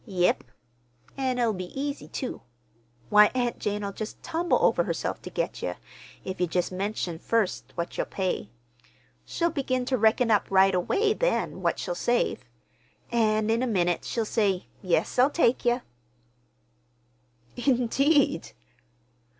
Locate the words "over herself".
4.59-5.21